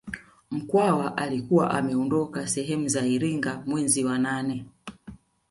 Mkwawa 0.51 1.17
alikuwa 1.17 1.71
ameondoka 1.71 2.47
sehemu 2.47 2.87
za 2.87 3.05
Iringa 3.05 3.63
mwezi 3.65 4.03
wa 4.05 4.17
nane 4.19 4.65